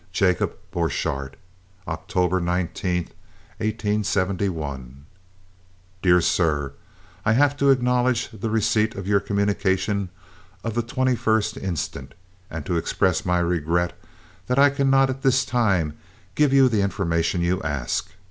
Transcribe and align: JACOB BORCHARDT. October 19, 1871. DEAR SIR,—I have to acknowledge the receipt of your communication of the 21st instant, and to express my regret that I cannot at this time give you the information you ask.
JACOB 0.13 0.53
BORCHARDT. 0.71 1.35
October 1.87 2.39
19, 2.41 3.09
1871. 3.57 5.05
DEAR 6.01 6.19
SIR,—I 6.19 7.33
have 7.33 7.55
to 7.57 7.69
acknowledge 7.69 8.27
the 8.31 8.49
receipt 8.49 8.95
of 8.95 9.07
your 9.07 9.19
communication 9.19 10.09
of 10.63 10.73
the 10.73 10.81
21st 10.81 11.57
instant, 11.61 12.15
and 12.49 12.65
to 12.65 12.77
express 12.77 13.27
my 13.27 13.37
regret 13.37 13.93
that 14.47 14.57
I 14.57 14.71
cannot 14.71 15.11
at 15.11 15.21
this 15.21 15.45
time 15.45 15.95
give 16.33 16.51
you 16.51 16.67
the 16.67 16.81
information 16.81 17.41
you 17.41 17.61
ask. 17.61 18.09